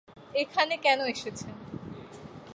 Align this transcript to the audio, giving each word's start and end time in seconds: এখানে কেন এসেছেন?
এখানে 0.33 0.75
কেন 0.77 0.99
এসেছেন? 1.13 1.53